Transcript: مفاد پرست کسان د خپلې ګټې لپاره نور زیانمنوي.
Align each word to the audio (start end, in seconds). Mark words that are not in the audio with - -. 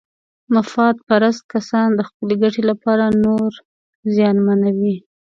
مفاد 0.55 0.95
پرست 1.07 1.41
کسان 1.53 1.87
د 1.95 2.01
خپلې 2.09 2.35
ګټې 2.41 2.61
لپاره 2.69 3.05
نور 3.23 3.51
زیانمنوي. 4.15 4.95